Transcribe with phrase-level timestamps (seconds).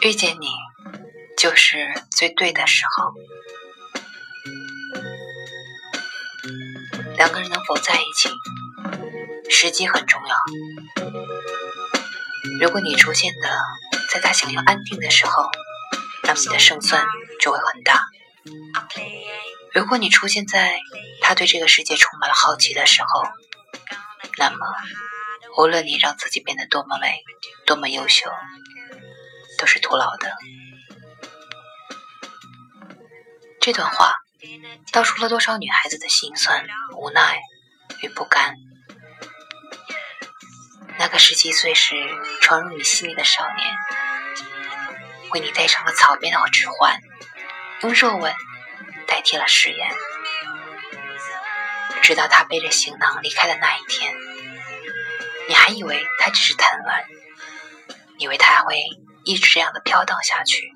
[0.00, 0.48] 遇见你，
[1.38, 1.76] 就是
[2.10, 3.14] 最对的时候。
[7.16, 8.28] 两个人能否在一起，
[9.48, 10.36] 时机很重要。
[12.60, 13.48] 如果你出现的
[14.10, 15.44] 在他想要安定的时候，
[16.24, 17.06] 那么你的胜算
[17.40, 18.11] 就会很大。
[19.72, 20.80] 如果你出现在
[21.20, 23.24] 他对这个世界充满了好奇的时候，
[24.38, 24.56] 那么
[25.58, 27.22] 无论你让自己变得多么美，
[27.66, 28.30] 多么优秀。
[29.58, 30.32] 都是徒劳的。
[33.60, 34.16] 这段话
[34.90, 37.38] 道出了多少女孩子的心酸、无奈
[38.02, 38.56] 与不甘。
[40.98, 41.94] 那个十七岁时
[42.40, 43.72] 闯入你心里的少年，
[45.30, 46.98] 为你戴上了草编的指环，
[47.82, 48.34] 用热吻
[49.06, 49.90] 代替了誓言。
[52.02, 54.14] 直到他背着行囊离开的那一天，
[55.48, 57.04] 你还以为他只是贪玩，
[58.18, 58.76] 以为他会。
[59.24, 60.72] 一直这样的飘荡下去，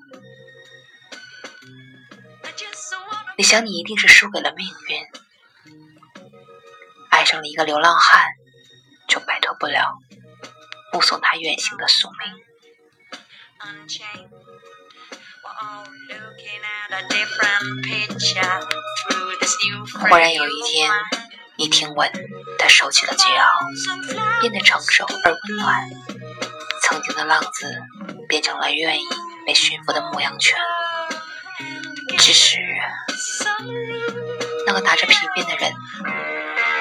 [3.37, 5.05] 你想你一定是输给了命运，
[7.09, 8.23] 爱上了一个流浪汉，
[9.09, 9.97] 就摆脱不了
[10.93, 12.41] 目送他远行的宿命。
[20.09, 20.91] 忽然有一天，
[21.57, 22.11] 你听闻
[22.57, 25.89] 他收起了桀骜，变得成熟而温暖，
[26.81, 27.81] 曾经的浪子。
[28.29, 29.05] 变成了愿意
[29.45, 30.57] 被驯服的牧羊犬，
[32.19, 32.57] 只是
[34.65, 35.73] 那个拿着皮鞭的人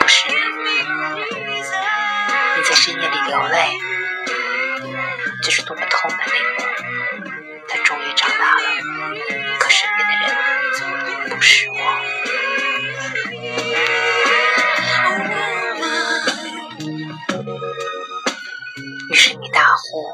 [0.00, 0.34] 不是你。
[2.56, 3.78] 你在深夜里流泪，
[5.40, 6.05] 这是多么痛
[19.46, 20.12] 你大呼。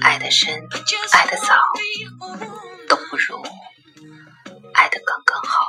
[0.00, 0.66] 爱的深，
[1.12, 1.60] 爱的早，
[2.88, 3.42] 都不如
[4.72, 5.66] 爱的刚刚好。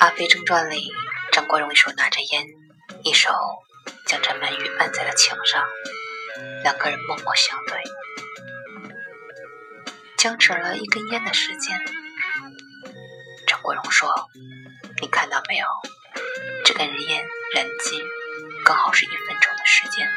[0.00, 0.92] 阿飞正传》里，
[1.32, 2.44] 张国荣一手拿着烟，
[3.02, 3.30] 一手
[4.04, 5.66] 将陈曼玉按在了墙上，
[6.62, 7.82] 两个人默默相对，
[10.18, 11.80] 僵持了一根烟的时间。
[13.46, 14.12] 张国荣说
[15.00, 15.66] ：“你看到没有？
[16.62, 18.04] 这根烟燃尽，
[18.64, 20.08] 刚好是一分钟的时间。”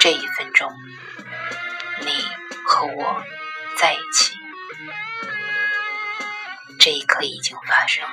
[0.00, 0.70] 这一分钟，
[2.00, 2.24] 你
[2.66, 3.24] 和我
[3.78, 4.34] 在一起，
[6.78, 8.06] 这一刻已经发生，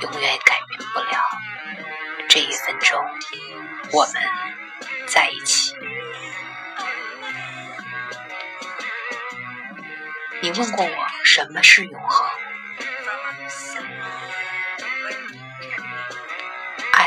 [0.00, 1.22] 永远改变不了。
[2.28, 3.00] 这一分钟，
[3.92, 4.14] 我们
[5.06, 5.72] 在一起。
[10.42, 12.28] 你问过我什么是永恒？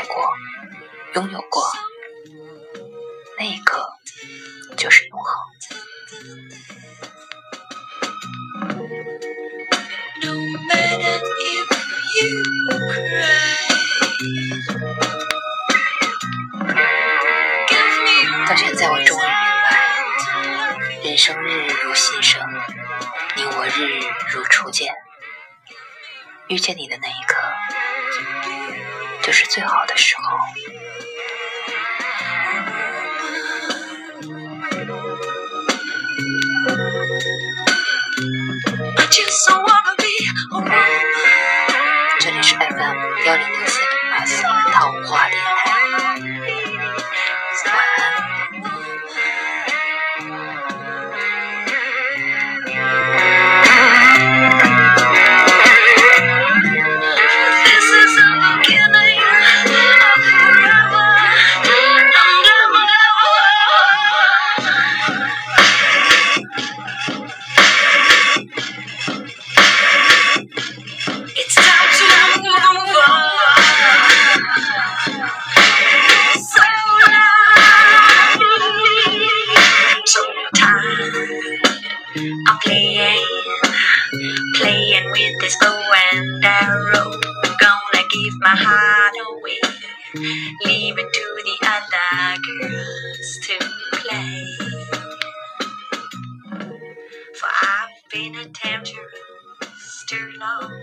[0.10, 0.28] 爱过，
[1.14, 1.64] 拥有过。
[3.38, 3.88] 那一刻
[4.76, 5.38] 就是永恒。
[18.48, 19.30] 到现在，我终于明
[19.64, 19.78] 白，
[21.04, 22.42] 人生日日如新生，
[23.36, 24.02] 你我日日
[24.34, 24.92] 如初见。
[26.48, 27.39] 遇见你的那一刻，
[29.30, 30.40] 就是最好的时候。
[42.20, 42.98] 这里是 FM
[43.28, 43.59] 幺零零
[82.20, 83.26] I'm playing,
[84.56, 87.12] playing with this bow and arrow.
[87.62, 89.62] Gonna give my heart away,
[90.66, 93.58] leave it to the other girls to
[93.94, 94.46] play.
[97.40, 100.79] For I've been a temptress too long.